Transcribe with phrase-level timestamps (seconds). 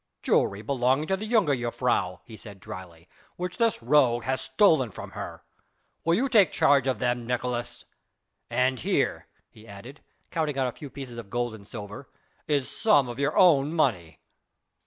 [0.23, 5.43] "Jewellery belonging to the jongejuffrouw," he said dryly, "which this rogue hath stolen from her.
[6.03, 7.85] Will you take charge of them, Nicolaes?
[8.49, 10.01] And here," he added,
[10.31, 12.09] counting out a few pieces of gold and silver,
[12.47, 14.17] "is some of your own money."